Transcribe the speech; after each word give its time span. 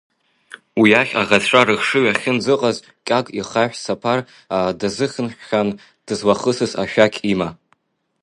Уи 0.79 0.89
иахь 0.91 1.13
аӷацәа 1.21 1.61
рыхшыҩ 1.67 2.05
ахьынӡыҟаз, 2.11 2.77
Кьагәа 3.07 3.33
ихаҳә 3.39 3.77
саԥар 3.83 4.19
даазыхынҳәхьан, 4.79 5.67
дызлахысыз 6.05 6.71
ашәақь 6.83 7.19
има. 7.33 7.49